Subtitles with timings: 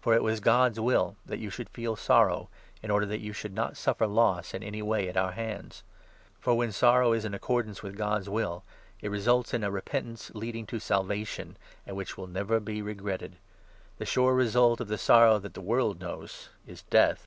[0.00, 2.48] For it was God's will that you should feel sorrow,
[2.82, 5.84] in order that you should not suffer loss in any way at our hands.
[6.40, 8.64] For, when sorrow is in accordance with God's 10 will,
[9.00, 11.56] it results in a repentance leading to Salvation,
[11.86, 13.36] and which will never be regretted.
[13.98, 17.24] The sure result of the sorrow that the world knows is Death.